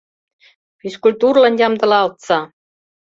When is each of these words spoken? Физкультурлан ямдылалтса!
Физкультурлан 0.79 1.55
ямдылалтса! 1.67 2.37